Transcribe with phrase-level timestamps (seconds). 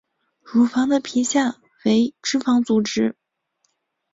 [0.41, 3.15] 乳房的皮下为脂肪组织。